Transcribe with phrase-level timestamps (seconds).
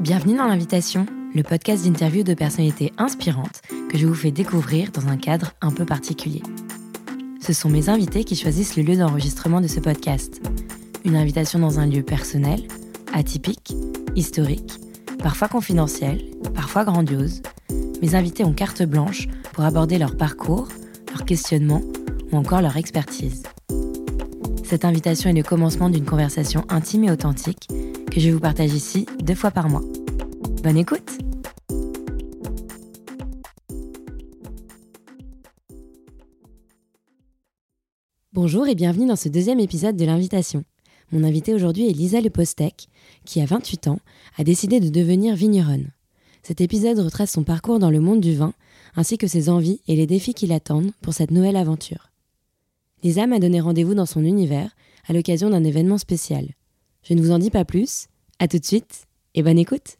[0.00, 5.08] Bienvenue dans l'invitation, le podcast d'interview de personnalités inspirantes que je vous fais découvrir dans
[5.08, 6.40] un cadre un peu particulier.
[7.40, 10.40] Ce sont mes invités qui choisissent le lieu d'enregistrement de ce podcast.
[11.04, 12.62] Une invitation dans un lieu personnel,
[13.12, 13.74] atypique,
[14.14, 14.78] historique,
[15.20, 16.22] parfois confidentiel,
[16.54, 17.42] parfois grandiose.
[18.00, 20.68] Mes invités ont carte blanche pour aborder leur parcours,
[21.10, 21.82] leur questionnement
[22.30, 23.42] ou encore leur expertise.
[24.62, 27.66] Cette invitation est le commencement d'une conversation intime et authentique
[28.10, 29.82] que je vous partage ici deux fois par mois.
[30.62, 31.18] Bonne écoute
[38.32, 40.64] Bonjour et bienvenue dans ce deuxième épisode de l'invitation.
[41.12, 42.88] Mon invité aujourd'hui est Lisa Lepostec,
[43.24, 43.98] qui à 28 ans
[44.36, 45.90] a décidé de devenir vigneronne.
[46.42, 48.54] Cet épisode retrace son parcours dans le monde du vin,
[48.94, 52.10] ainsi que ses envies et les défis qui l'attendent pour cette nouvelle aventure.
[53.02, 54.74] Lisa m'a donné rendez-vous dans son univers
[55.06, 56.54] à l'occasion d'un événement spécial.
[57.02, 59.96] Je ne vous en dis pas plus, à tout de suite et bonne écoute.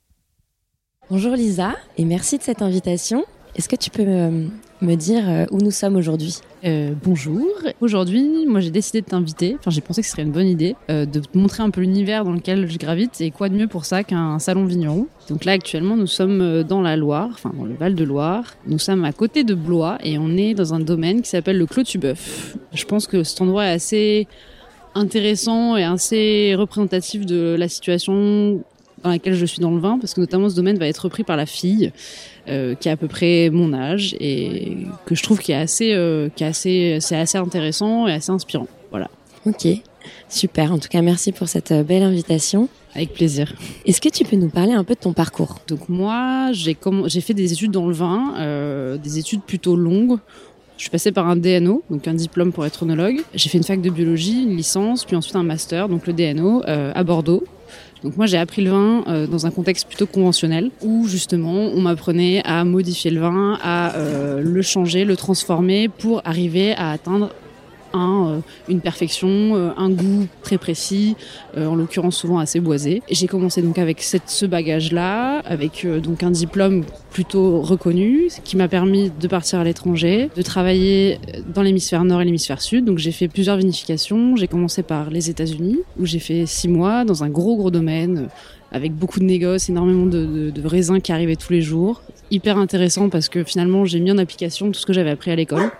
[1.10, 3.24] Bonjour Lisa et merci de cette invitation.
[3.56, 6.36] Est-ce que tu peux me, dire euh, où nous sommes aujourd'hui?
[6.64, 7.48] Euh, Bonjour.
[7.80, 9.56] Aujourd'hui, moi j'ai décidé de t'inviter.
[9.58, 11.80] Enfin, j'ai pensé que ce serait une bonne idée euh, de te montrer un peu
[11.80, 15.06] l'univers dans lequel je gravite et quoi de mieux pour ça qu'un salon vigneron.
[15.30, 18.54] Donc là, actuellement, nous sommes dans la Loire, enfin dans le Val de Loire.
[18.66, 21.66] Nous sommes à côté de Blois et on est dans un domaine qui s'appelle le
[21.66, 22.56] Clos Tubeuf.
[22.74, 24.28] Je pense que cet endroit est assez
[24.94, 28.62] intéressant et assez représentatif de la situation
[29.02, 31.24] dans laquelle je suis dans le vin, parce que notamment ce domaine va être repris
[31.24, 31.92] par la fille,
[32.48, 35.92] euh, qui a à peu près mon âge et que je trouve qui est assez,
[35.92, 38.66] euh, qui est assez, c'est assez intéressant et assez inspirant.
[38.90, 39.08] Voilà.
[39.44, 39.66] Ok,
[40.28, 40.72] super.
[40.72, 42.68] En tout cas, merci pour cette euh, belle invitation.
[42.94, 43.52] Avec plaisir.
[43.84, 45.60] Est-ce que tu peux nous parler un peu de ton parcours?
[45.68, 50.18] Donc moi, j'ai j'ai fait des études dans le vin, des études plutôt longues
[50.78, 53.20] je suis passée par un DNO, donc un diplôme pour être onologue.
[53.34, 56.62] J'ai fait une fac de biologie, une licence, puis ensuite un master, donc le DNO,
[56.68, 57.44] euh, à Bordeaux.
[58.04, 61.80] Donc moi j'ai appris le vin euh, dans un contexte plutôt conventionnel où justement on
[61.80, 67.30] m'apprenait à modifier le vin, à euh, le changer, le transformer pour arriver à atteindre
[67.94, 71.16] euh, une perfection, euh, un goût très précis,
[71.56, 73.02] euh, en l'occurrence souvent assez boisé.
[73.10, 79.10] J'ai commencé donc avec ce bagage-là, avec donc un diplôme plutôt reconnu, qui m'a permis
[79.10, 81.18] de partir à l'étranger, de travailler
[81.54, 82.84] dans l'hémisphère nord et l'hémisphère sud.
[82.84, 84.36] Donc j'ai fait plusieurs vinifications.
[84.36, 88.28] J'ai commencé par les États-Unis, où j'ai fait six mois dans un gros gros domaine
[88.70, 92.02] avec beaucoup de négoces, énormément de, raisins qui arrivaient tous les jours.
[92.30, 95.36] Hyper intéressant parce que finalement j'ai mis en application tout ce que j'avais appris à
[95.36, 95.70] l'école.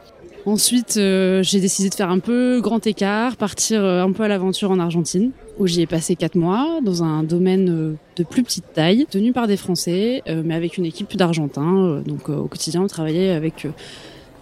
[0.48, 4.28] Ensuite, euh, j'ai décidé de faire un peu grand écart, partir euh, un peu à
[4.28, 8.42] l'aventure en Argentine, où j'y ai passé quatre mois dans un domaine euh, de plus
[8.42, 12.03] petite taille, tenu par des Français, mais avec une équipe d'Argentins.
[12.06, 13.66] donc au quotidien, on travaillait avec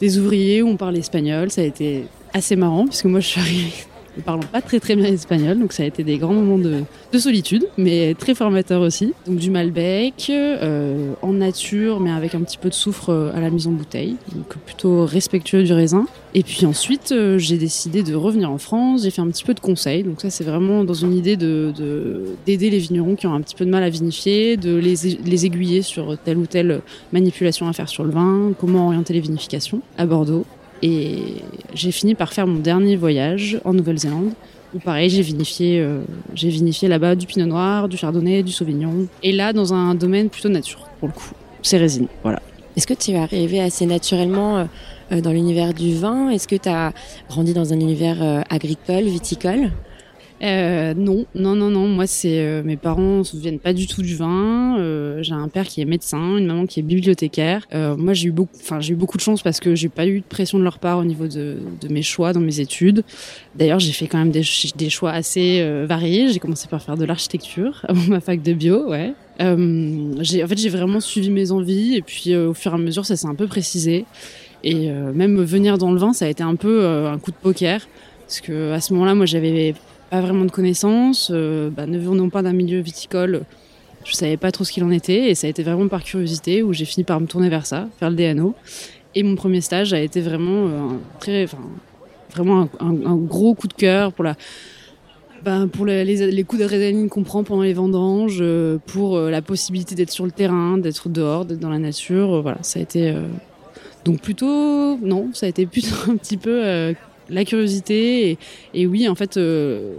[0.00, 1.50] des ouvriers où on parlait espagnol.
[1.50, 3.72] Ça a été assez marrant, puisque moi je suis arrivée
[4.16, 6.82] ne parlant pas très très bien espagnol, donc ça a été des grands moments de,
[7.12, 9.12] de solitude, mais très formateurs aussi.
[9.26, 13.40] Donc du Malbec, euh, en nature, mais avec un petit peu de soufre euh, à
[13.40, 16.06] la mise en bouteille, donc plutôt respectueux du raisin.
[16.34, 19.54] Et puis ensuite, euh, j'ai décidé de revenir en France, j'ai fait un petit peu
[19.54, 21.72] de conseils, donc ça c'est vraiment dans une idée de
[22.46, 24.94] d'aider les vignerons qui ont un petit peu de mal à vinifier, de les,
[25.24, 26.80] les aiguiller sur telle ou telle
[27.12, 30.44] manipulation à faire sur le vin, comment orienter les vinifications à Bordeaux.
[30.82, 31.36] Et
[31.74, 34.32] j'ai fini par faire mon dernier voyage en Nouvelle-Zélande,
[34.74, 36.00] où pareil, j'ai vinifié, euh,
[36.34, 39.06] j'ai vinifié là-bas du pinot noir, du chardonnay, du sauvignon.
[39.22, 41.30] Et là, dans un domaine plutôt nature, pour le coup.
[41.62, 42.40] C'est résine, voilà.
[42.76, 44.64] Est-ce que tu es arrivé assez naturellement euh,
[45.12, 46.28] euh, dans l'univers du vin?
[46.28, 46.92] Est-ce que tu as
[47.28, 49.70] grandi dans un univers agricole, viticole?
[50.42, 51.88] Euh, non, non, non, non.
[51.88, 54.78] Moi, c'est euh, mes parents ne viennent pas du tout du vin.
[54.78, 57.66] Euh, j'ai un père qui est médecin, une maman qui est bibliothécaire.
[57.74, 60.06] Euh, moi, j'ai eu beaucoup, enfin, j'ai eu beaucoup de chance parce que j'ai pas
[60.06, 63.02] eu de pression de leur part au niveau de, de mes choix dans mes études.
[63.54, 64.42] D'ailleurs, j'ai fait quand même des,
[64.76, 66.28] des choix assez euh, variés.
[66.28, 69.14] J'ai commencé par faire de l'architecture avant ma fac de bio, ouais.
[69.38, 73.06] j'ai, en fait, j'ai vraiment suivi mes envies et puis au fur et à mesure,
[73.06, 74.04] ça s'est un peu précisé.
[74.64, 77.86] Et même venir dans le vin, ça a été un peu un coup de poker
[78.26, 79.74] parce que à ce moment-là, moi, j'avais
[80.16, 81.30] pas vraiment de connaissances.
[81.32, 83.42] Euh, bah, ne venant pas d'un milieu viticole,
[84.04, 86.62] je savais pas trop ce qu'il en était et ça a été vraiment par curiosité
[86.62, 88.54] où j'ai fini par me tourner vers ça, faire le DNO.
[89.14, 91.46] Et mon premier stage a été vraiment euh, un très,
[92.32, 94.36] vraiment un, gros coup de cœur pour la,
[95.44, 99.94] ben, pour les, les, coups d'adrénaline qu'on prend pendant les vendanges, euh, pour la possibilité
[99.94, 102.40] d'être sur le terrain, d'être dehors, d'être dans la nature.
[102.40, 103.14] voilà, ça a été
[104.06, 106.94] donc plutôt non, ça a été plutôt un petit peu
[107.28, 108.38] la curiosité
[108.74, 109.96] et, oui, en fait, euh,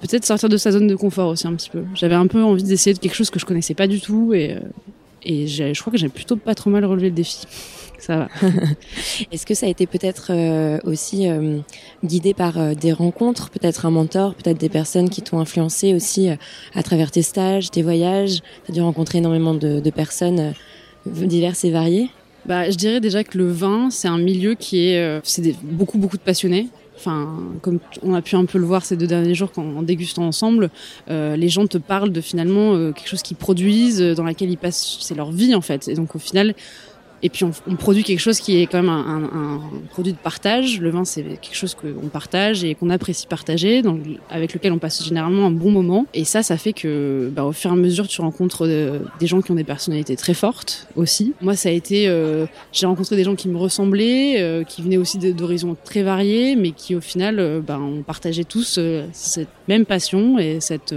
[0.00, 1.84] peut-être sortir de sa zone de confort aussi un petit peu.
[1.94, 4.52] J'avais un peu envie d'essayer de quelque chose que je connaissais pas du tout et,
[4.52, 4.60] euh,
[5.24, 7.44] et je crois que j'ai plutôt pas trop mal relevé le défi.
[7.98, 8.28] Ça va.
[9.32, 11.58] Est-ce que ça a été peut-être euh, aussi euh,
[12.04, 16.28] guidé par des rencontres, peut-être un mentor, peut-être des personnes qui t'ont influencé aussi
[16.76, 18.40] à travers tes stages, tes voyages?
[18.64, 20.54] Tu as dû rencontrer énormément de, de personnes
[21.06, 22.08] diverses et variées?
[22.48, 26.16] Bah, je dirais déjà que le vin, c'est un milieu qui est, c'est beaucoup beaucoup
[26.16, 26.68] de passionnés.
[26.98, 27.28] Enfin,
[27.62, 30.24] comme on a pu un peu le voir ces deux derniers jours quand, en dégustant
[30.24, 30.68] ensemble,
[31.08, 34.50] euh, les gens te parlent de finalement euh, quelque chose qu'ils produisent, euh, dans laquelle
[34.50, 35.86] ils passent, c'est leur vie en fait.
[35.86, 36.56] Et donc au final,
[37.22, 39.60] et puis on, on, produit quelque chose qui est quand même un, un, un
[39.90, 40.80] produit de partage.
[40.80, 44.00] Le vin, c'est quelque chose qu'on partage et qu'on apprécie partager, donc
[44.30, 46.06] avec lequel on passe généralement un bon moment.
[46.14, 49.26] Et ça, ça fait que, bah, au fur et à mesure, tu rencontres euh, des
[49.26, 51.34] gens qui ont des personnalités très fortes aussi.
[51.40, 54.96] Moi, ça a été, euh, j'ai rencontré des gens qui me ressemblaient, euh, qui venaient
[54.96, 58.78] aussi d'horizons très variés, mais qui au final, euh, bah, on partageait tous
[59.12, 60.94] cette même passion et cette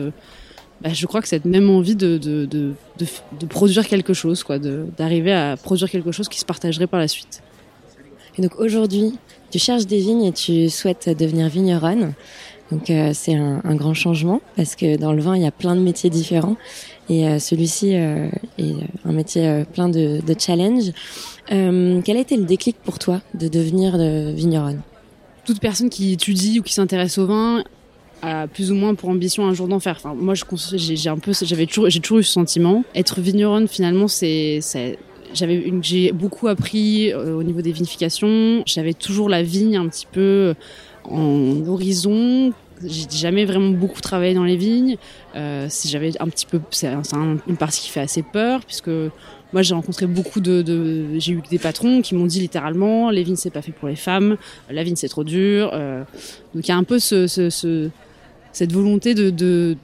[0.81, 3.05] bah, je crois que cette même envie de, de, de, de,
[3.39, 7.07] de produire quelque chose, quoi, d'arriver à produire quelque chose qui se partagerait par la
[7.07, 7.43] suite.
[8.37, 9.13] Et donc aujourd'hui,
[9.51, 12.13] tu cherches des vignes et tu souhaites devenir vigneronne.
[12.71, 15.51] Donc euh, c'est un, un, grand changement parce que dans le vin, il y a
[15.51, 16.55] plein de métiers différents
[17.09, 20.91] et euh, celui-ci euh, est un métier plein de, de challenges.
[21.49, 24.79] Quel a été le déclic pour toi de devenir de vigneronne?
[25.43, 27.63] Toute personne qui étudie ou qui s'intéresse au vin
[28.53, 29.97] plus ou moins pour ambition un jour d'en faire.
[29.97, 30.33] Enfin, moi,
[30.73, 32.83] j'ai un peu, j'avais toujours, j'ai toujours eu ce sentiment.
[32.95, 34.59] Être vigneronne, finalement, c'est,
[35.33, 38.63] j'avais j'ai beaucoup appris euh, au niveau des vinifications.
[38.65, 40.53] J'avais toujours la vigne un petit peu
[41.05, 42.53] en horizon.
[42.83, 44.97] J'ai jamais vraiment beaucoup travaillé dans les vignes.
[45.35, 48.89] Euh, j'avais un petit peu, c'est un, une partie qui fait assez peur puisque
[49.53, 53.35] moi j'ai rencontré beaucoup de, j'ai eu des patrons qui m'ont dit littéralement les vignes
[53.35, 54.37] c'est pas fait pour les femmes,
[54.69, 55.69] la vigne c'est trop dur.
[55.73, 56.03] Euh,
[56.55, 57.27] donc il y a un peu ce
[58.53, 59.77] cette volonté de, de,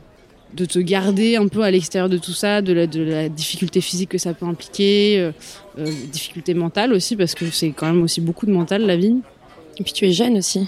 [0.53, 4.17] de te garder un peu à l'extérieur de tout ça, de la, difficulté physique que
[4.17, 5.31] ça peut impliquer, euh,
[5.79, 9.19] euh, difficulté mentale aussi, parce que c'est quand même aussi beaucoup de mental la vigne.
[9.79, 10.67] Et puis tu es jeune aussi.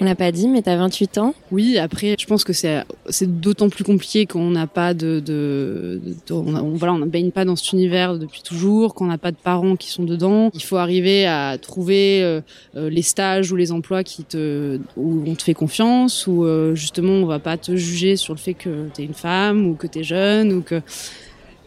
[0.00, 1.34] On l'a pas dit, mais tu as 28 ans.
[1.50, 6.00] Oui, après, je pense que c'est c'est d'autant plus compliqué qu'on n'a pas de, de,
[6.04, 9.18] de on, on, voilà, on ne baigne pas dans cet univers depuis toujours, qu'on n'a
[9.18, 10.50] pas de parents qui sont dedans.
[10.54, 12.40] Il faut arriver à trouver euh,
[12.74, 17.12] les stages ou les emplois qui te où on te fait confiance, où euh, justement
[17.12, 19.86] on va pas te juger sur le fait que tu es une femme ou que
[19.86, 20.80] tu es jeune ou que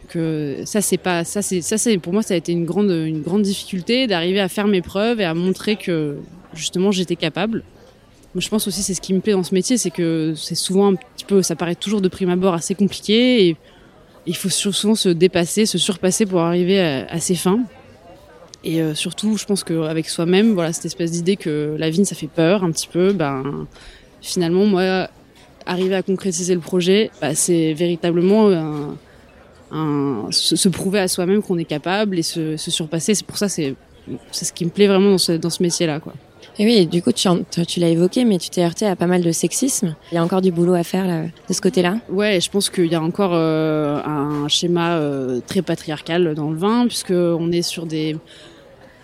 [0.08, 2.90] que ça c'est pas ça c'est ça c'est pour moi ça a été une grande
[2.90, 6.18] une grande difficulté d'arriver à faire mes preuves et à montrer que
[6.54, 7.64] justement j'étais capable
[8.36, 10.88] je pense aussi c'est ce qui me plaît dans ce métier, c'est que c'est souvent
[10.88, 13.56] un petit peu, ça paraît toujours de prime abord assez compliqué et
[14.26, 17.60] il faut souvent se dépasser, se surpasser pour arriver à, à ses fins.
[18.64, 22.16] Et euh, surtout, je pense qu'avec soi-même, voilà, cette espèce d'idée que la vigne, ça
[22.16, 23.66] fait peur un petit peu, ben,
[24.20, 25.08] finalement, moi,
[25.66, 28.96] arriver à concrétiser le projet, bah, c'est véritablement
[30.30, 33.14] se, prouver à soi-même qu'on est capable et se, se surpasser.
[33.14, 33.76] C'est pour ça, c'est
[34.32, 36.14] ce qui me plaît vraiment dans ce, dans ce métier-là, quoi.
[36.58, 39.30] Et oui, du coup, tu, l'as évoqué, mais tu t'es heurté à pas mal de
[39.30, 39.94] sexisme.
[40.10, 42.86] Il y a encore du boulot à faire de ce côté-là Ouais, je pense qu'il
[42.86, 47.60] y a encore euh, un schéma euh, très patriarcal dans le vin, puisque on est
[47.60, 48.16] sur des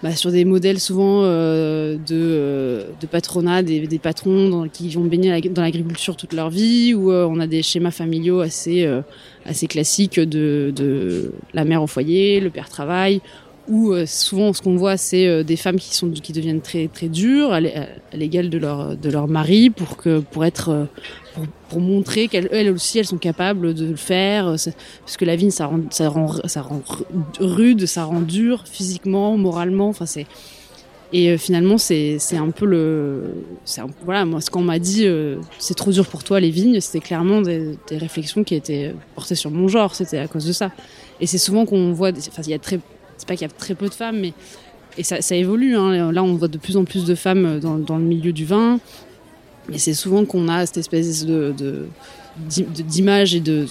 [0.02, 0.10] bah,
[0.46, 6.48] modèles souvent euh, de, de patronat, des, patrons qui vont baigner dans l'agriculture toute leur
[6.48, 8.86] vie, où on a des schémas familiaux assez
[9.68, 13.20] classiques de, de la mère au foyer, le père travaille,
[13.72, 16.88] où euh, souvent ce qu'on voit c'est euh, des femmes qui sont qui deviennent très
[16.88, 17.60] très dures à
[18.12, 20.84] l'égal de leur de leur mari pour que pour être euh,
[21.70, 24.44] pour, montrer qu'elles elles aussi elles sont capables de le faire.
[24.44, 26.82] Parce que la vigne ça rend ça rend ça rend
[27.40, 30.26] rude ça rend dur physiquement moralement enfin c'est
[31.14, 35.06] et finalement c'est un peu le c'est voilà moi ce qu'on m'a dit
[35.58, 39.34] c'est trop dur pour toi les vignes c'était clairement des, des réflexions qui étaient portées
[39.34, 40.70] sur mon genre c'était à cause de ça.
[41.20, 42.78] Et c'est souvent qu'on voit enfin il y a très
[43.22, 44.32] c'est pas qu'il y a très peu de femmes, mais
[44.98, 45.76] et ça, évolue.
[45.76, 46.10] Hein.
[46.10, 48.80] Là, on voit de plus en plus de femmes dans, le milieu du vin,
[49.68, 51.54] mais c'est souvent qu'on a cette espèce de,
[52.36, 53.64] d'image et de,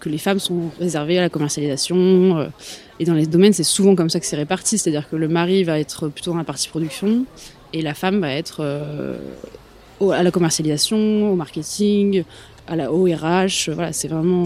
[0.00, 2.38] que les femmes sont réservées à la commercialisation.
[2.38, 2.46] Euh,
[3.00, 4.78] et dans les domaines, c'est souvent comme ça que c'est réparti.
[4.78, 7.26] C'est-à-dire que le mari va être plutôt dans la partie production
[7.74, 9.18] et la femme va être euh,
[10.00, 12.24] à la commercialisation, au marketing,
[12.66, 13.68] à la ORH.
[13.68, 14.44] Voilà, c'est vraiment,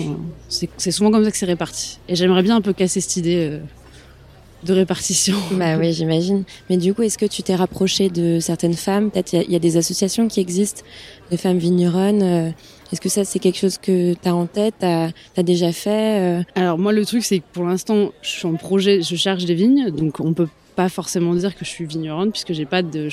[0.49, 1.99] c'est souvent comme ça que c'est réparti.
[2.09, 3.49] Et j'aimerais bien un peu casser cette idée.
[3.53, 3.59] Euh,
[4.65, 5.37] de répartition.
[5.53, 6.45] Bah oui, j'imagine.
[6.71, 9.11] Mais du coup, est-ce que tu t'es rapproché de certaines femmes?
[9.11, 10.83] Peut-être il y, y, a des associations qui existent
[11.31, 12.23] de femmes vigneronnes.
[12.23, 12.51] Euh,
[12.93, 16.21] est-ce que ça, c'est quelque chose que tu as en tête, tu as, déjà fait
[16.21, 16.43] euh?
[16.55, 19.55] Alors moi, le truc, c'est que pour l'instant, je suis en projet, je cherche des
[19.55, 23.09] vignes, donc on peut pas forcément dire que je suis vigneronne puisque j'ai pas de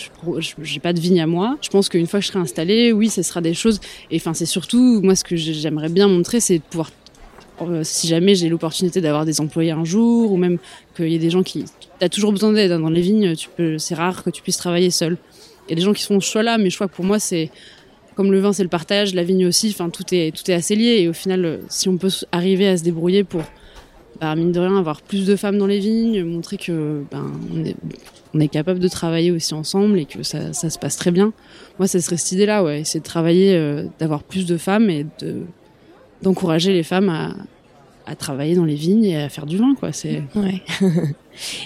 [0.62, 1.58] j'ai pas de vigne à moi.
[1.62, 3.79] Je pense qu'une fois que je serai installée, oui, ce sera des choses.
[4.12, 6.91] Et enfin, c'est surtout moi ce que j'aimerais bien montrer, c'est de pouvoir
[7.84, 10.58] si jamais j'ai l'opportunité d'avoir des employés un jour, ou même
[10.96, 11.66] qu'il y ait des gens qui,
[12.00, 12.80] t'as toujours besoin d'aide hein.
[12.80, 13.36] dans les vignes.
[13.36, 15.18] Tu peux, c'est rare que tu puisses travailler seul.
[15.68, 17.20] Il y a des gens qui font ce choix-là, mais je crois que pour moi
[17.20, 17.51] c'est
[18.16, 19.70] comme le vin, c'est le partage, la vigne aussi.
[19.70, 20.98] Enfin, tout est tout est assez lié.
[21.00, 23.44] Et au final, euh, si on peut arriver à se débrouiller pour
[24.20, 27.32] bah, mine de rien, avoir plus de femmes dans les vignes, montrer que ben,
[28.34, 31.32] on, est, capable de travailler aussi ensemble et que ça, ça se passe très bien.
[31.78, 35.06] Moi, ça serait cette idée-là, ouais, c'est de travailler, euh, d'avoir plus de femmes et
[35.22, 35.44] de
[36.22, 37.36] d'encourager les femmes à,
[38.06, 39.92] à travailler dans les vignes et à faire du vin, quoi.
[39.92, 40.24] C'est.
[40.36, 40.62] Ouais.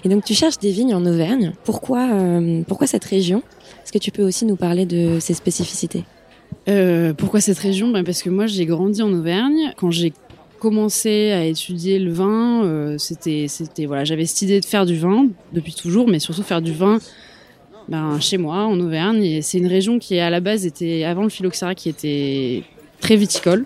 [0.03, 1.53] et donc, tu cherches des vignes en Auvergne.
[1.63, 3.41] Pourquoi, euh, pourquoi cette région?
[3.83, 6.03] Est-ce que tu peux aussi nous parler de ses spécificités?
[6.69, 7.89] Euh, pourquoi cette région?
[7.89, 9.74] Ben Parce que moi j'ai grandi en Auvergne.
[9.77, 10.13] Quand j'ai
[10.60, 14.98] commencé à étudier le vin, euh, c'était, c'était voilà, j'avais cette idée de faire du
[14.98, 17.00] vin depuis toujours, mais surtout faire du vin
[17.89, 19.24] ben, chez moi en Auvergne.
[19.24, 22.63] Et c'est une région qui à la base était avant le phylloxéra qui était
[23.01, 23.65] très viticole.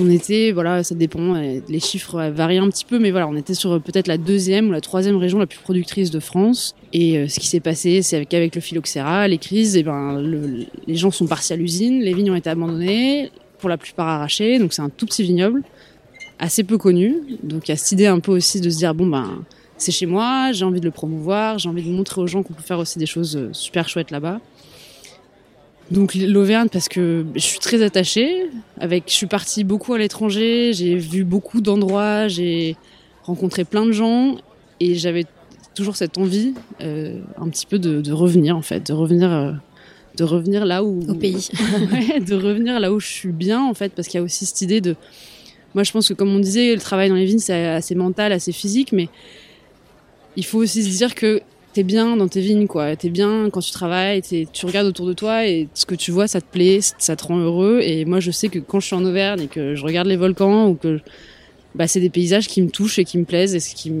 [0.00, 3.36] On était, voilà, ça dépend, euh, les chiffres varient un petit peu, mais voilà, on
[3.36, 6.74] était sur peut-être la deuxième ou la troisième région la plus productrice de France.
[6.92, 10.20] Et euh, ce qui s'est passé, c'est qu'avec le phylloxéra, les crises, et eh ben,
[10.20, 14.08] le, les gens sont partis à l'usine, les vignes ont été abandonnées, pour la plupart
[14.08, 15.62] arrachées, donc c'est un tout petit vignoble
[16.38, 17.16] assez peu connu.
[17.42, 19.44] Donc il y a cette idée un peu aussi de se dire bon ben
[19.76, 22.54] c'est chez moi, j'ai envie de le promouvoir, j'ai envie de montrer aux gens qu'on
[22.54, 24.40] peut faire aussi des choses euh, super chouettes là-bas.
[25.90, 28.46] Donc l'Auvergne parce que je suis très attachée.
[28.80, 32.76] Avec, je suis partie beaucoup à l'étranger, j'ai vu beaucoup d'endroits, j'ai
[33.22, 34.36] rencontré plein de gens.
[34.80, 35.24] Et j'avais
[35.74, 39.52] toujours cette envie, euh, un petit peu de, de, revenir en fait, de revenir, euh,
[40.16, 41.48] de revenir là où au pays,
[41.92, 44.46] ouais, de revenir là où je suis bien en fait, parce qu'il y a aussi
[44.46, 44.96] cette idée de
[45.74, 48.32] moi, je pense que, comme on disait, le travail dans les vignes, c'est assez mental,
[48.32, 49.08] assez physique, mais
[50.36, 51.40] il faut aussi se dire que
[51.78, 52.96] t'es bien dans tes vignes, quoi.
[52.96, 56.26] T'es bien quand tu travailles, tu regardes autour de toi et ce que tu vois,
[56.26, 57.78] ça te plaît, ça te rend heureux.
[57.84, 60.16] Et moi, je sais que quand je suis en Auvergne et que je regarde les
[60.16, 60.98] volcans ou que,
[61.76, 63.92] bah, c'est des paysages qui me touchent et qui me plaisent et ce qui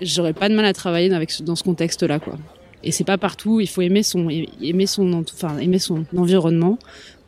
[0.00, 2.38] j'aurais pas de mal à travailler avec, dans ce contexte-là, quoi.
[2.82, 3.60] Et c'est pas partout.
[3.60, 6.78] Il faut aimer son, aimer son, enfin, aimer son environnement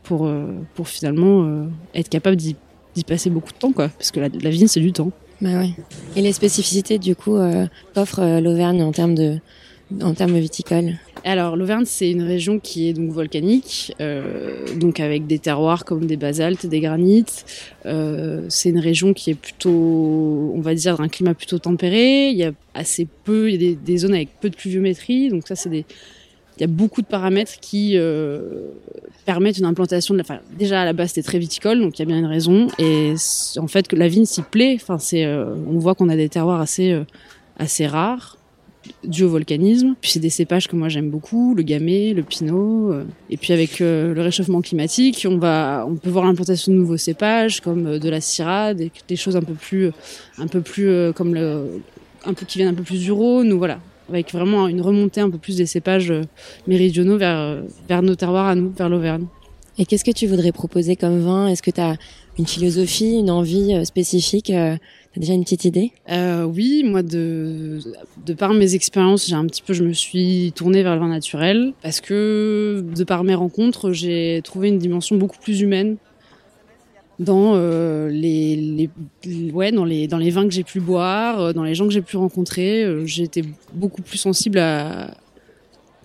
[0.01, 2.55] pour, euh, pour finalement euh, être capable d'y
[2.95, 3.89] d'y passer beaucoup de temps, quoi.
[3.89, 5.11] Parce que la, la vigne, c'est du temps.
[5.41, 5.71] Bah ouais.
[6.15, 7.65] Et les spécificités, du coup, euh,
[7.95, 9.39] qu'offre euh, l'Auvergne en termes de,
[10.01, 10.95] en termes viticoles?
[11.25, 16.05] Alors l'Auvergne, c'est une région qui est donc volcanique, euh, donc avec des terroirs comme
[16.05, 17.45] des basaltes, des granites.
[17.85, 22.29] Euh, c'est une région qui est plutôt, on va dire, un climat plutôt tempéré.
[22.29, 25.29] Il y a assez peu, il y a des, des zones avec peu de pluviométrie,
[25.29, 25.85] donc ça c'est des
[26.59, 28.67] il y a beaucoup de paramètres qui euh,
[29.25, 30.41] permettent une implantation de la.
[30.57, 32.67] Déjà à la base c'était très viticole, donc il y a bien une raison.
[32.77, 33.13] Et
[33.57, 34.77] en fait que la vigne s'y plaît.
[35.13, 38.37] Euh, on voit qu'on a des terroirs assez euh, rares
[39.05, 39.95] dû au volcanisme.
[40.01, 42.93] Puis c'est des cépages que moi j'aime beaucoup, le gamay, le pinot.
[43.29, 48.09] Et puis avec le réchauffement climatique, on peut voir l'implantation de nouveaux cépages comme de
[48.09, 49.91] la syrah, des, des, choses un peu plus,
[50.37, 50.47] un
[52.33, 53.53] qui viennent un peu plus du Rhône.
[53.53, 56.23] Voilà, avec vraiment une remontée un peu plus des cépages euh,
[56.67, 59.25] méridionaux vers, euh, vers nos terroirs à nous, vers l'Auvergne.
[59.77, 61.47] Et qu'est-ce que tu voudrais proposer comme vin?
[61.47, 61.95] Est-ce que tu as
[62.37, 64.51] une philosophie, une envie euh, spécifique
[65.11, 65.91] T'as déjà une petite idée?
[66.11, 67.79] Euh, Oui, moi, de,
[68.25, 71.07] de par mes expériences, j'ai un petit peu, je me suis tournée vers le vin
[71.07, 71.73] naturel.
[71.81, 75.97] Parce que de par mes rencontres, j'ai trouvé une dimension beaucoup plus humaine
[77.19, 78.55] dans euh, les,
[79.25, 81.85] les, ouais dans les dans les vins que j'ai pu boire, euh, dans les gens
[81.85, 85.13] que j'ai pu rencontrer, euh, j'ai été beaucoup plus sensible à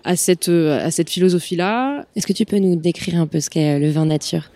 [0.03, 2.05] à cette à cette philosophie là.
[2.15, 4.51] Est-ce que tu peux nous décrire un peu ce qu'est le vin nature?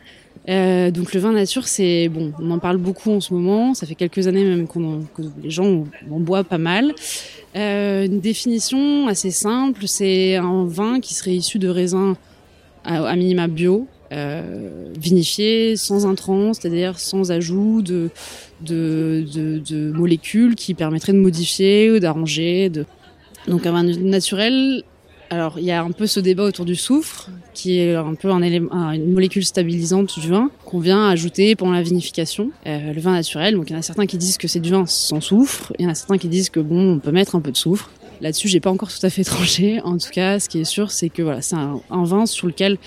[0.48, 3.74] Euh, donc le vin nature, c'est bon, on en parle beaucoup en ce moment.
[3.74, 6.94] Ça fait quelques années même qu'on que les gens en boivent pas mal.
[7.56, 12.16] Euh, une définition assez simple, c'est un vin qui serait issu de raisins
[12.84, 18.10] à, à minima bio, euh, vinifié sans intrants, c'est-à-dire sans ajout de,
[19.94, 22.70] molécules qui permettraient de modifier ou d'arranger.
[22.70, 22.86] De...
[23.48, 24.84] Donc un vin naturel,
[25.30, 28.30] alors il y a un peu ce débat autour du soufre, qui est un peu
[28.32, 32.50] une molécule stabilisante du vin qu'on vient ajouter pendant la vinification.
[32.66, 34.72] Euh, le vin naturel, donc il y en a certains qui disent que c'est du
[34.72, 37.36] vin sans soufre, il y en a certains qui disent que bon, on peut mettre
[37.36, 37.92] un peu de soufre.
[38.22, 39.80] Là-dessus, j'ai pas encore tout à fait tranché.
[39.82, 42.48] En tout cas, ce qui est sûr, c'est que voilà, c'est un, un vin sur
[42.48, 42.78] lequel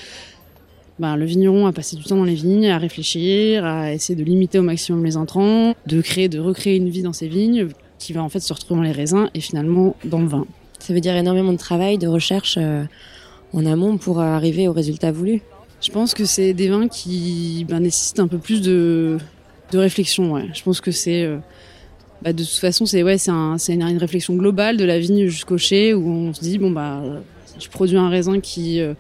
[0.98, 4.24] ben, le vigneron a passé du temps dans les vignes, à réfléchir, à essayer de
[4.24, 7.68] limiter au maximum les intrants, de créer, de recréer une vie dans ses vignes
[7.98, 10.46] qui va en fait se retrouver dans les raisins et finalement dans le vin.
[10.78, 12.84] Ça veut dire énormément de travail, de recherche euh,
[13.52, 15.42] en amont pour arriver au résultat voulu.
[15.80, 19.18] Je pense que c'est des vins qui ben, nécessitent un peu plus de,
[19.72, 20.32] de réflexion.
[20.32, 20.46] Ouais.
[20.54, 21.38] Je pense que c'est euh,
[22.22, 25.26] bah, de toute façon c'est ouais c'est un, une, une réflexion globale de la vigne
[25.26, 27.02] jusqu'au chai où on se dit bon bah
[27.58, 28.94] je produis un raisin qui euh,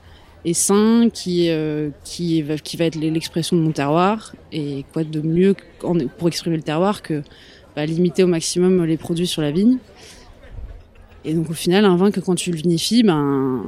[0.44, 4.34] et sain, qui euh, qui va qui va être l'expression de mon terroir.
[4.52, 5.54] Et quoi de mieux
[6.18, 7.22] pour exprimer le terroir que
[7.76, 9.78] bah, limiter au maximum les produits sur la vigne.
[11.24, 13.64] Et donc au final, un vin que quand tu le vinifies, ben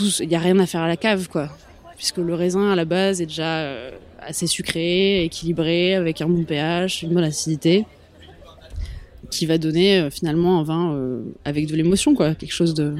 [0.00, 1.48] il y a rien à faire à la cave, quoi,
[1.96, 6.42] puisque le raisin à la base est déjà euh, assez sucré, équilibré, avec un bon
[6.42, 7.84] pH, une bonne acidité,
[9.30, 12.96] qui va donner euh, finalement un vin avec de l'émotion, quoi, quelque chose de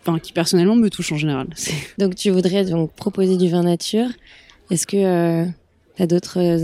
[0.00, 1.48] enfin qui personnellement me touche en général.
[1.98, 4.08] Donc tu voudrais donc proposer du vin nature.
[4.70, 5.44] Est-ce que
[5.96, 6.58] tu as d'autres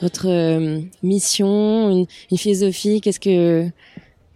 [0.00, 3.00] d'autres missions, une, philosophie?
[3.00, 3.66] Qu'est-ce que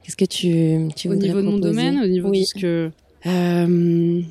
[0.03, 2.91] qu'est-ce que tu tu au niveau de mon domaine, au niveau de ce que
[3.27, 4.23] euh,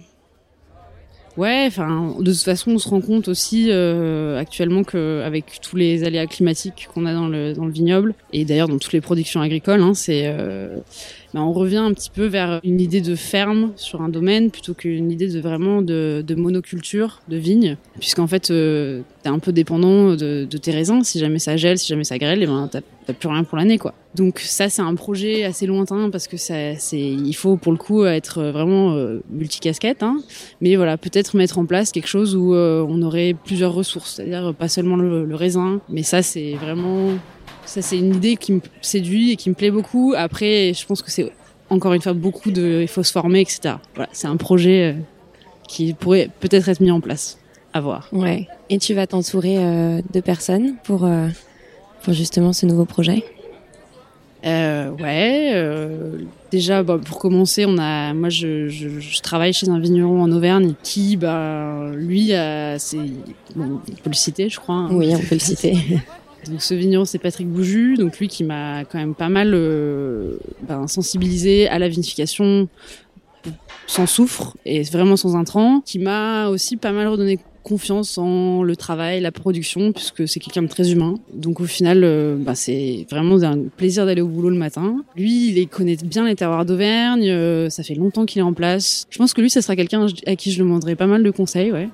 [1.38, 6.06] Ouais, enfin, de toute façon, on se rend compte aussi euh, actuellement qu'avec tous les
[6.06, 9.42] aléas climatiques qu'on a dans le, dans le vignoble, et d'ailleurs dans toutes les productions
[9.42, 10.78] agricoles, hein, c'est, euh,
[11.36, 14.74] ben, on revient un petit peu vers une idée de ferme sur un domaine plutôt
[14.74, 20.16] qu'une idée de vraiment de, monoculture, de vigne, puisqu'en fait, euh, t'es un peu dépendant
[20.16, 21.04] de, tes raisins.
[21.04, 23.58] Si jamais ça gèle, si jamais ça grêle, et eh ben t'as plus rien pour
[23.58, 23.94] l'année, quoi.
[24.16, 27.78] Donc ça, c'est un projet assez lointain parce que ça, c'est, il faut pour le
[27.78, 30.04] coup être vraiment euh, multicasquette.
[30.04, 30.22] Hein.
[30.62, 34.54] Mais voilà, peut-être mettre en place quelque chose où euh, on aurait plusieurs ressources, c'est-à-dire
[34.54, 37.10] pas seulement le, le raisin, mais ça, c'est vraiment
[37.66, 40.14] ça, c'est une idée qui me séduit et qui me plaît beaucoup.
[40.16, 41.32] Après, je pense que c'est
[41.70, 42.80] encore une fois beaucoup de.
[42.82, 43.76] Il faut se former, etc.
[43.96, 45.02] Voilà, c'est un projet euh,
[45.68, 47.38] qui pourrait peut-être être mis en place.
[47.74, 48.08] À voir.
[48.14, 48.48] Ouais.
[48.70, 51.28] Et tu vas t'entourer euh, de personnes pour, euh,
[52.04, 53.26] pour justement ce nouveau projet?
[54.46, 56.20] Euh, ouais,
[56.52, 60.32] déjà bah, pour commencer, on a, moi je, je, je, travaille chez un vigneron en
[60.32, 62.28] Auvergne qui, bah, lui,
[62.78, 62.98] c'est,
[63.56, 64.76] bon, on peut le citer, je crois.
[64.76, 64.90] Hein.
[64.92, 65.76] Oui, on peut le citer.
[66.50, 70.38] Donc ce vigneron c'est Patrick Bouju, donc lui qui m'a quand même pas mal euh,
[70.68, 72.68] ben, sensibilisé à la vinification
[73.88, 78.76] sans soufre et vraiment sans intrants, qui m'a aussi pas mal redonné confiance en le
[78.76, 81.16] travail, la production, puisque c'est quelqu'un de très humain.
[81.34, 85.04] Donc au final, euh, bah, c'est vraiment un plaisir d'aller au boulot le matin.
[85.16, 89.08] Lui, il connaît bien les terroirs d'Auvergne, euh, ça fait longtemps qu'il est en place.
[89.10, 91.72] Je pense que lui, ça sera quelqu'un à qui je demanderai pas mal de conseils,
[91.72, 91.90] ouais.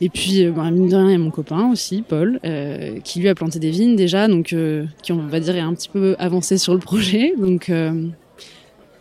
[0.00, 3.00] Et puis, euh, bah, mine de rien, il y a mon copain aussi, Paul, euh,
[3.00, 5.74] qui lui a planté des vignes déjà, donc euh, qui, on va dire, est un
[5.74, 7.34] petit peu avancé sur le projet.
[7.38, 7.90] Donc, euh,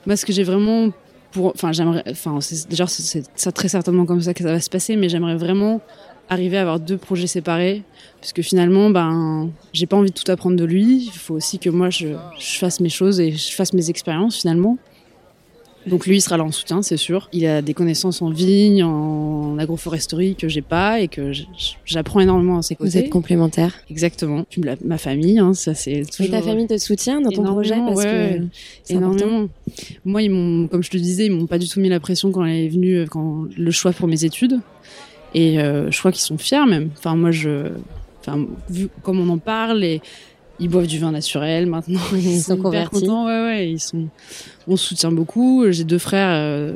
[0.06, 0.90] moi, ce que j'ai vraiment
[1.32, 4.96] pour, enfin, j'aimerais, enfin, déjà, c'est très certainement comme ça que ça va se passer,
[4.96, 5.82] mais j'aimerais vraiment
[6.30, 7.84] arriver à avoir deux projets séparés,
[8.20, 11.06] parce que finalement, ben, j'ai pas envie de tout apprendre de lui.
[11.06, 14.78] Il faut aussi que moi, je fasse mes choses et je fasse mes expériences finalement.
[15.88, 17.30] Donc lui, il sera là en soutien, c'est sûr.
[17.34, 21.32] Il a des connaissances en vigne, en agroforesterie que j'ai pas et que
[21.86, 22.90] j'apprends énormément à ses côtés.
[22.90, 23.74] Vous êtes complémentaires.
[23.90, 24.46] Exactement.
[24.50, 26.26] Puis ma famille, hein, ça c'est toujours.
[26.26, 28.42] Et ta famille te soutient dans ton projet parce ouais,
[28.88, 29.50] que énormément.
[30.06, 32.32] Moi, ils m'ont, comme je te disais, ils m'ont pas du tout mis la pression
[32.32, 34.60] quand elle est venue, quand le choix pour mes études.
[35.34, 36.90] Et euh, je crois qu'ils sont fiers même.
[36.98, 37.70] Enfin, moi, je,
[38.22, 40.02] enfin, vu comme on en parle et
[40.60, 42.00] ils boivent du vin naturel maintenant.
[42.14, 43.08] Ils, sont convertis.
[43.08, 44.08] Ouais, ouais, ils sont.
[44.68, 45.66] On se soutient beaucoup.
[45.70, 46.74] J'ai deux frères euh,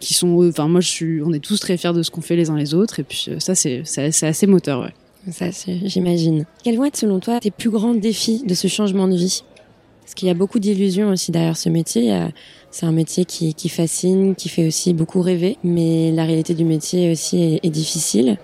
[0.00, 0.46] qui sont.
[0.48, 1.22] Enfin, moi, je suis.
[1.22, 3.00] On est tous très fiers de ce qu'on fait les uns les autres.
[3.00, 4.94] Et puis euh, ça, c'est c'est assez moteur, ouais.
[5.32, 5.46] Ça,
[5.84, 6.46] j'imagine.
[6.64, 9.42] Quels vont être, selon toi, tes plus grands défis de ce changement de vie?
[10.02, 12.28] Parce qu'il y a beaucoup d'illusions aussi derrière ce métier.
[12.70, 16.64] C'est un métier qui, qui, fascine, qui fait aussi beaucoup rêver, mais la réalité du
[16.64, 18.38] métier aussi est, est difficile.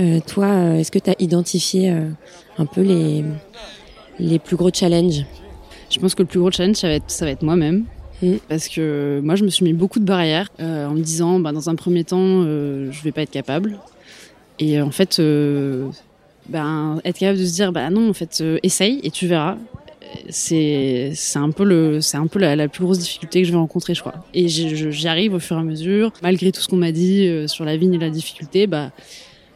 [0.00, 2.08] Euh, toi, euh, est-ce que tu as identifié euh,
[2.58, 3.24] un peu les,
[4.20, 5.24] les plus gros challenges
[5.90, 7.84] Je pense que le plus gros challenge, ça va être, ça va être moi-même.
[8.22, 8.34] Mm.
[8.48, 11.52] Parce que moi, je me suis mis beaucoup de barrières euh, en me disant, bah,
[11.52, 13.78] dans un premier temps, euh, je vais pas être capable.
[14.58, 15.88] Et euh, en fait, euh,
[16.48, 19.56] ben, être capable de se dire, bah non, en fait, essaye et tu verras.
[20.28, 23.94] C'est un peu le un peu la, la, plus grosse difficulté que je vais rencontrer,
[23.94, 24.24] je crois.
[24.34, 27.64] Et j'y arrive au fur et à mesure, malgré tout ce qu'on m'a dit sur
[27.64, 28.90] la vigne et la difficulté, bah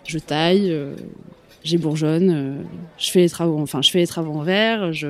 [0.04, 0.72] je taille,
[1.64, 2.62] j'ai bourgeonne, euh,
[2.98, 5.08] je fais les travaux, enfin je fais les travaux en verre, je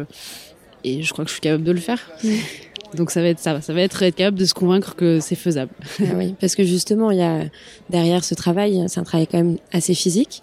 [0.85, 2.01] et je crois que je suis capable de le faire.
[2.95, 5.35] Donc ça va être ça, ça va être être capable de se convaincre que c'est
[5.35, 5.73] faisable.
[6.01, 7.45] Ah oui, parce que justement il y a
[7.91, 10.43] derrière ce travail, c'est un travail quand même assez physique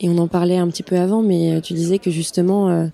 [0.00, 2.86] et on en parlait un petit peu avant, mais euh, tu disais que justement euh,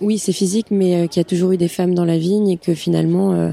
[0.00, 2.48] oui c'est physique, mais euh, qu'il y a toujours eu des femmes dans la vigne
[2.48, 3.52] et que finalement euh,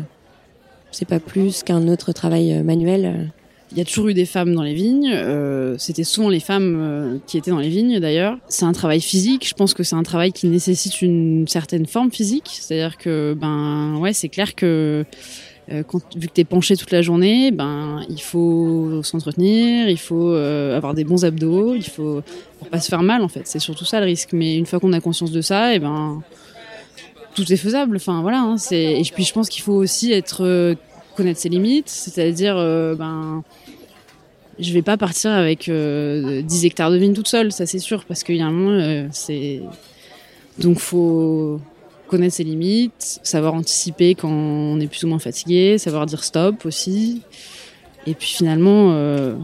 [0.92, 3.32] c'est pas plus qu'un autre travail manuel
[3.72, 5.10] il y a toujours eu des femmes dans les vignes.
[5.14, 8.38] Euh, C'était souvent les femmes euh, qui étaient dans les vignes d'ailleurs.
[8.50, 9.48] C'est un travail physique.
[9.48, 12.50] Je pense que c'est un travail qui nécessite une certaine forme physique.
[12.52, 15.06] C'est-à-dire que ben ouais, c'est clair que
[15.72, 15.84] euh,
[16.18, 21.06] vu que t'es penché toute la journée, ben il faut s'entretenir, il faut avoir des
[21.06, 22.22] bons abdos, il faut
[22.60, 23.44] pour pas se faire mal en fait.
[23.46, 24.34] C'est surtout ça le risque.
[24.34, 26.22] Mais une fois qu'on a conscience de ça, et ben
[27.36, 27.96] tout est faisable.
[27.96, 28.42] Enfin voilà.
[28.42, 30.14] Hein, et puis je pense qu'il faut aussi
[31.16, 32.56] connaître ses limites, c'est-à-dire
[32.98, 33.44] ben
[34.62, 38.24] je vais pas partir avec 10 hectares de vignes toute seule, ça c'est sûr, parce
[38.24, 39.62] qu'il y a un moment, c'est
[40.58, 41.60] donc faut
[42.12, 46.66] connaître ses limites, savoir anticiper quand on est plus ou moins fatigué, savoir dire stop
[46.66, 47.22] aussi.
[48.06, 49.36] Et puis finalement, euh,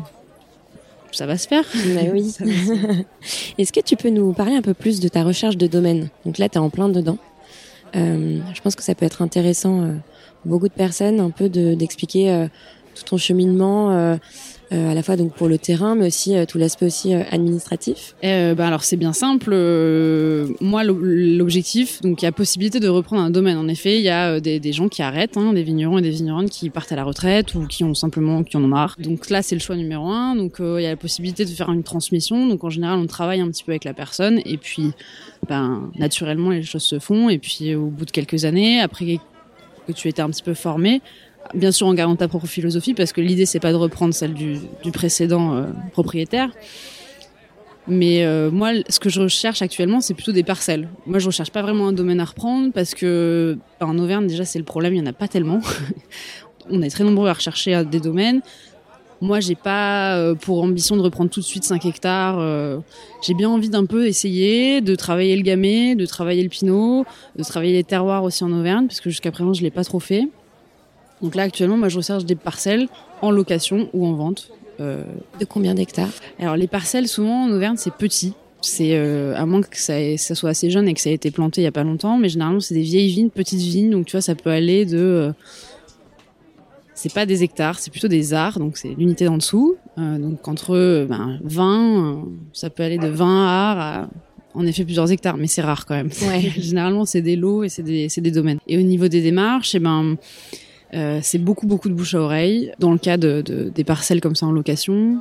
[1.11, 1.63] ça va se faire.
[1.95, 2.35] Mais oui.
[3.57, 6.09] Est-ce que tu peux nous parler un peu plus de ta recherche de domaine?
[6.25, 7.17] Donc là, tu es en plein dedans.
[7.95, 9.93] Euh, je pense que ça peut être intéressant, euh,
[10.43, 12.47] beaucoup de personnes, un peu d'expliquer
[12.97, 14.17] tout ton cheminement
[14.73, 17.23] euh, à la fois donc pour le terrain, mais aussi euh, tout l'aspect aussi euh,
[17.31, 19.51] administratif bah alors c'est bien simple.
[20.59, 23.57] moi, l'objectif, donc il y a possibilité de reprendre un domaine.
[23.57, 26.09] En effet, il y a des, des gens qui arrêtent, hein, des vignerons et des
[26.09, 28.95] vigneronnes qui partent à la retraite ou qui ont simplement qui en ont marre.
[28.99, 30.35] Donc là, c'est le choix numéro un.
[30.35, 32.47] Donc il y a la possibilité de faire une transmission.
[32.47, 34.91] Donc en général, on travaille un petit peu avec la personne et puis
[35.47, 37.29] ben naturellement les choses se font.
[37.29, 39.19] Et puis au bout de quelques années, après
[39.87, 41.01] que tu étais un petit peu formé,
[41.53, 44.33] bien sûr en gardant ta propre philosophie parce que l'idée c'est pas de reprendre celle
[44.33, 44.59] du,
[44.93, 46.49] précédent euh, propriétaire.
[47.89, 50.89] Mais euh, moi, ce que je recherche actuellement, c'est plutôt des parcelles.
[51.05, 54.59] Moi, je recherche pas vraiment un domaine à reprendre parce que en Auvergne, déjà, c'est
[54.59, 55.61] le problème, il y en a pas tellement.
[56.69, 58.41] On est très nombreux à rechercher euh, des domaines.
[59.21, 62.39] Moi, j'ai pas pour ambition de reprendre tout de suite 5 hectares.
[63.23, 67.03] j'ai bien envie d'un peu essayer de travailler le gamay, de travailler le pinot,
[67.35, 69.99] de travailler les terroirs aussi en Auvergne, parce que jusqu'à présent, je l'ai pas trop
[69.99, 70.27] fait.
[71.21, 72.87] Donc là, actuellement, moi, je recherche des parcelles
[73.21, 74.51] en location ou en vente.
[74.79, 75.03] Euh,
[75.39, 78.35] de combien d'hectares Alors, les parcelles, souvent, en Auvergne, c'est petit.
[78.61, 81.31] C'est euh, à moins que ça, ça, soit assez jeune et que ça ait été
[81.31, 84.07] planté il y a pas longtemps, mais généralement c'est des vieilles vignes, petites vignes, donc
[84.07, 85.31] tu vois ça peut aller de euh,
[86.95, 89.75] c'est pas des hectares, c'est plutôt des arts, donc c'est l'unité d'en dessous.
[89.99, 94.09] Euh, donc entre ben, 20, ça peut aller de 20 arts à
[94.55, 96.09] en effet plusieurs hectares, mais c'est rare quand même.
[96.23, 96.51] Ouais.
[96.57, 98.57] Généralement c'est des lots et c'est des, des domaines.
[98.67, 100.17] Et au niveau des démarches, eh ben
[100.93, 102.71] euh, c'est beaucoup beaucoup de bouche à oreille.
[102.79, 105.19] Dans le cas de, des parcelles comme ça en location,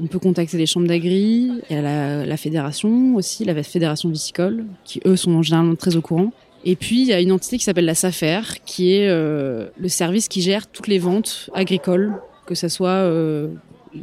[0.00, 5.42] on peut contacter les chambres d'agri, la, fédération aussi, la fédération viticole, qui eux sont
[5.42, 6.32] généralement très au courant.
[6.64, 9.88] Et puis il y a une entité qui s'appelle la SAFER, qui est euh, le
[9.88, 12.14] service qui gère toutes les ventes agricoles,
[12.44, 13.48] que ce soit euh,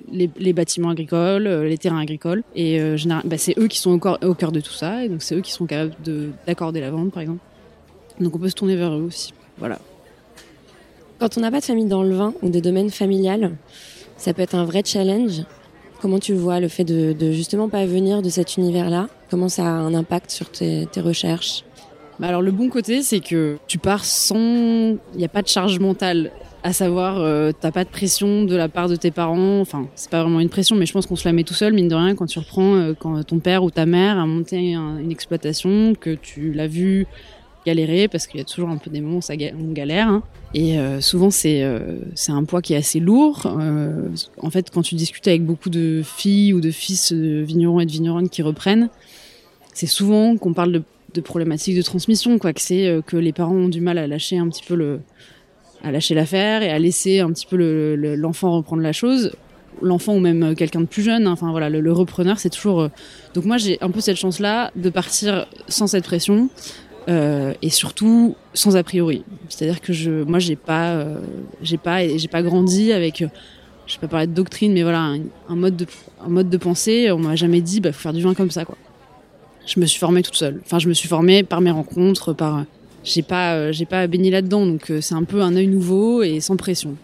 [0.09, 2.43] les, bâtiments agricoles, les terrains agricoles.
[2.55, 2.79] Et
[3.25, 5.41] bah, c'est eux qui sont au, au, cœur de tout ça, et donc c'est eux
[5.41, 5.93] qui sont capables
[6.47, 7.41] d'accorder la vente, par exemple.
[8.21, 9.33] Donc on peut se tourner vers eux aussi.
[9.57, 9.79] Voilà.
[11.23, 13.55] Quand on n'a pas de famille dans le vin ou de domaine familial,
[14.17, 15.43] ça peut être un vrai challenge.
[16.01, 19.07] Comment tu vois le fait de, justement pas venir de cet univers-là?
[19.29, 21.63] Comment ça a un impact sur tes, recherches?
[22.19, 25.47] Bah alors le bon côté, c'est que tu pars sans, il n'y a pas de
[25.47, 26.33] charge mentale.
[26.61, 29.61] À savoir euh, t'as pas de pression de la part de tes parents.
[29.61, 31.71] Enfin c'est pas vraiment une pression mais je pense qu'on se la met tout seul
[31.71, 34.73] mine de rien quand tu reprends euh, quand ton père ou ta mère a monté
[34.73, 37.07] une exploitation que tu l'as vu
[37.65, 40.07] galérer parce qu'il y a toujours un peu des moments où on galère.
[40.07, 40.23] Hein.
[40.53, 43.47] Et euh, souvent, c'est euh, c'est un poids qui est assez lourd.
[43.59, 47.79] Euh, en fait, quand tu discutes avec beaucoup de filles ou de fils de vignerons
[47.79, 48.89] et de vigneronnes qui reprennent,
[49.73, 52.53] c'est souvent qu'on parle de, problématiques de transmission, quoi.
[52.53, 54.99] Que c'est que les parents ont du mal à lâcher un petit peu le
[55.83, 57.57] à lâcher l'affaire et à laisser un petit peu
[58.15, 59.31] l'enfant le, reprendre la chose
[59.81, 61.27] l'enfant ou même quelqu'un de plus jeune.
[61.27, 61.31] Hein.
[61.31, 62.89] Enfin voilà, le repreneur, c'est toujours.
[63.33, 66.47] Donc moi, j'ai un peu cette chance-là de partir sans cette pression,
[67.09, 69.23] euh, et surtout sans a priori.
[69.49, 71.19] C'est-à-dire que je, moi, j'ai pas, euh,
[71.61, 73.27] j'ai pas, j'ai pas grandi avec, euh,
[73.87, 75.13] je vais pas parler de doctrine, mais voilà,
[75.49, 75.85] un, mode de,
[76.23, 77.11] un mode de pensée.
[77.11, 78.77] On m'a jamais dit, bah, faut faire du vin comme ça, quoi.
[79.65, 80.61] Je me suis formée toute seule.
[80.65, 82.65] Enfin, je me suis formée par mes rencontres, par,
[83.03, 86.57] j'ai pas, j'ai pas baigné là-dedans, donc c'est un peu un œil nouveau et sans
[86.57, 86.95] pression.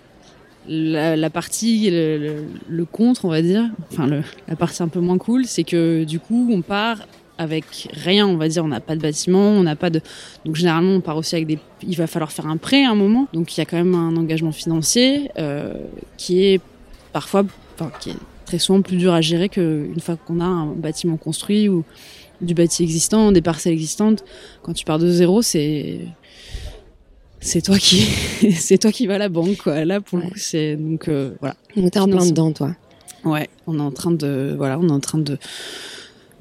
[0.67, 5.63] La, partie, le, contre, on va dire, enfin la partie un peu moins cool, c'est
[5.63, 6.99] que du coup, on part
[7.39, 10.01] avec rien, on va dire, on n'a pas de bâtiment, on n'a pas de.
[10.45, 11.57] Donc généralement, on part aussi avec des.
[11.81, 13.95] Il va falloir faire un prêt à un moment, donc il y a quand même
[13.95, 15.73] un engagement financier euh,
[16.17, 16.61] qui est
[17.13, 20.65] parfois, enfin, qui est très souvent plus dur à gérer qu'une fois qu'on a un
[20.65, 21.85] bâtiment construit ou
[22.41, 24.25] du bâti existant, des parcelles existantes.
[24.61, 26.01] Quand tu pars de zéro, c'est
[27.39, 28.01] c'est toi qui
[28.53, 29.85] c'est toi qui vas à la banque quoi.
[29.85, 31.55] Là pour le coup c'est donc euh, voilà.
[31.77, 32.75] On est en plein dedans toi.
[33.23, 35.37] Ouais, on est en train de voilà, on est en train de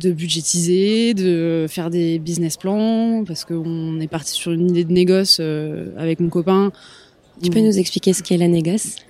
[0.00, 4.92] de budgétiser, de faire des business plans, parce qu'on est parti sur une idée de
[4.92, 6.70] négoce euh, avec mon copain.
[7.42, 8.96] Tu peux nous expliquer ce qu'est la négoce?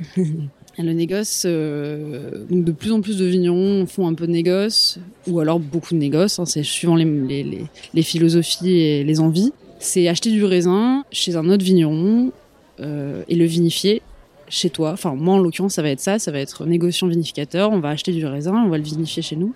[0.81, 5.01] Le négoce, euh, donc de plus en plus de vignerons font un peu de négoce,
[5.27, 9.53] ou alors beaucoup de négoce, hein, c'est suivant les, les, les, philosophies et les envies.
[9.81, 12.31] C'est acheter du raisin chez un autre vigneron
[12.79, 14.03] euh, et le vinifier
[14.49, 14.93] chez toi.
[14.93, 17.73] Enfin, moi en l'occurrence, ça va être ça, ça va être négociant vinificateur.
[17.73, 19.55] On va acheter du raisin, on va le vinifier chez nous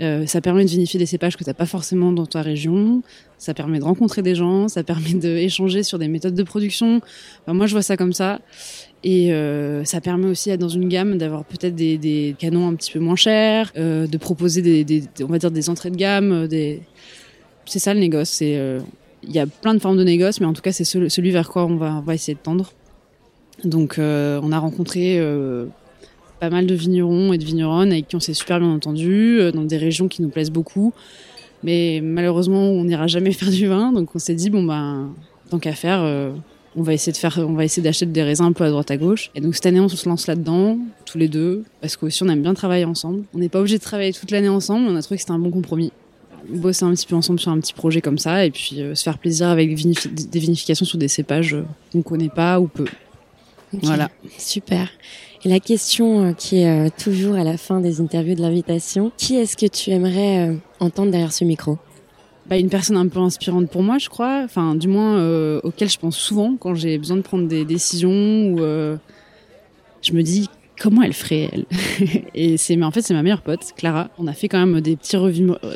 [0.00, 3.02] Euh, ça permet de vinifier des cépages que tu n'as pas forcément dans ta région.
[3.36, 4.68] Ça permet de rencontrer des gens.
[4.68, 7.00] Ça permet d'échanger sur des méthodes de production.
[7.46, 8.40] moi, je vois ça comme ça.
[9.04, 12.98] Et euh, ça permet aussi dans une gamme d'avoir peut-être des, canons un petit peu
[12.98, 16.48] moins chers, euh, de proposer des, on va dire des entrées de gamme.
[17.64, 18.40] C'est ça le négoce.
[18.40, 18.82] Il
[19.32, 21.64] y a plein de formes de négoce, mais en tout cas c'est celui vers quoi
[21.66, 22.72] on va, essayer de tendre.
[23.64, 25.20] Donc on a rencontré
[26.38, 29.52] pas mal de vignerons et de vigneronnes avec qui on s'est super bien entendu, euh,
[29.52, 30.92] dans des régions qui nous plaisent beaucoup.
[31.62, 35.10] Mais malheureusement, on n'ira jamais faire du vin, donc on s'est dit bon ben
[35.50, 36.32] tant qu'à faire,
[36.76, 38.90] on va essayer de faire, on va essayer d'acheter des raisins un peu à droite
[38.90, 39.30] à gauche.
[39.34, 42.42] Et donc cette année, on se lance là-dedans, tous les deux, parce qu'aussi on aime
[42.42, 43.24] bien travailler ensemble.
[43.34, 45.38] On n'est pas obligé de travailler toute l'année ensemble, on a trouvé que c'était un
[45.38, 45.92] bon compromis.
[46.48, 49.18] Bosser un petit peu ensemble sur un petit projet comme ça, et puis se faire
[49.18, 51.56] plaisir avec des vinifications sur des cépages
[51.92, 52.86] qu'on connaît pas ou peu.
[53.72, 54.10] Voilà.
[54.38, 54.88] Super.
[55.44, 59.36] La question euh, qui est euh, toujours à la fin des interviews de l'invitation, qui
[59.36, 61.78] est-ce que tu aimerais euh, entendre derrière ce micro?
[62.46, 64.40] Bah, une personne un peu inspirante pour moi, je crois.
[64.44, 65.22] Enfin, du moins,
[65.62, 70.48] auquel je pense souvent quand j'ai besoin de prendre des décisions ou je me dis
[70.78, 71.64] comment elle ferait elle
[72.34, 74.10] Et c'est, en fait, c'est ma meilleure pote, Clara.
[74.18, 75.16] On a fait quand même des petits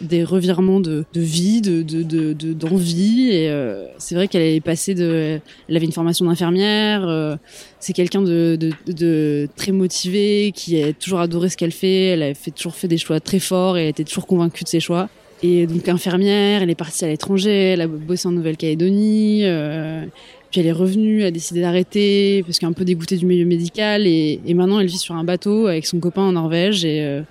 [0.03, 3.31] des revirements de, de vie, de, de, de, d'envie.
[3.31, 7.07] Et euh, c'est vrai qu'elle est passée de, elle avait une formation d'infirmière.
[7.07, 7.37] Euh,
[7.81, 12.07] c'est quelqu'un de, de, très motivé, qui a toujours adoré ce qu'elle fait.
[12.09, 14.81] Elle a toujours fait des choix très forts et elle était toujours convaincue de ses
[14.81, 15.09] choix.
[15.43, 19.41] Et donc infirmière, elle est partie à l'étranger, elle a bossé en Nouvelle-Calédonie.
[19.43, 20.05] Euh,
[20.53, 23.25] puis elle est revenue, elle a décidé d'arrêter parce qu'elle est un peu dégoûtée du
[23.25, 27.03] milieu médical et, maintenant elle vit sur un bateau avec son copain en Norvège et
[27.03, 27.23] euh,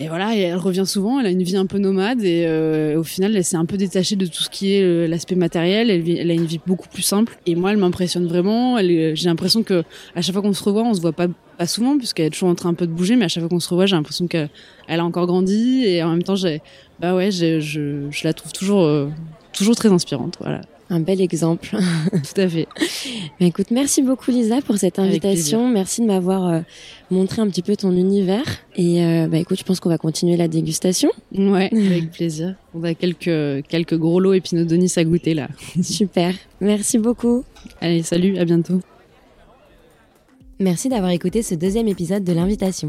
[0.00, 3.00] et voilà, et elle revient souvent, elle a une vie un peu nomade et euh,
[3.00, 5.90] au final, elle s'est un peu détachée de tout ce qui est euh, l'aspect matériel.
[5.90, 7.36] Elle, a une vie beaucoup plus simple.
[7.46, 8.78] Et moi, elle m'impressionne vraiment.
[8.78, 9.82] J'ai l'impression que
[10.14, 11.26] à chaque fois qu'on se revoit, on se voit pas
[11.58, 13.48] pas souvent puisqu'elle est toujours en train un peu de bouger, mais à chaque fois
[13.48, 14.50] qu'on se revoit, j'ai l'impression qu'elle
[14.86, 16.36] a encore grandi et en même temps,
[17.00, 18.88] bah ouais, je, je la trouve toujours
[19.52, 20.36] toujours très inspirante.
[20.38, 20.60] Voilà.
[20.90, 21.76] Un bel exemple.
[22.10, 22.66] Tout à fait.
[23.40, 25.68] Mais écoute, merci beaucoup Lisa pour cette invitation.
[25.68, 26.60] Merci de m'avoir euh,
[27.10, 28.44] montré un petit peu ton univers.
[28.76, 31.10] Et euh, bah écoute, je pense qu'on va continuer la dégustation.
[31.36, 32.54] Ouais, avec plaisir.
[32.74, 35.48] On a quelques quelques gros lots épinodonis à goûter là.
[35.82, 36.34] Super.
[36.60, 37.44] Merci beaucoup.
[37.80, 38.80] Allez, salut, à bientôt.
[40.58, 42.88] Merci d'avoir écouté ce deuxième épisode de l'invitation.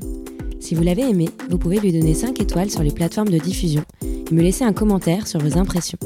[0.59, 3.83] Si vous l'avez aimé, vous pouvez lui donner 5 étoiles sur les plateformes de diffusion
[4.01, 5.99] et me laisser un commentaire sur vos impressions.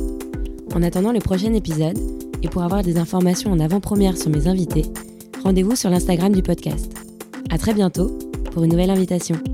[0.76, 1.98] En attendant le prochain épisode,
[2.42, 4.86] et pour avoir des informations en avant-première sur mes invités,
[5.44, 6.92] rendez-vous sur l'Instagram du podcast.
[7.52, 8.18] À très bientôt
[8.52, 9.53] pour une nouvelle invitation.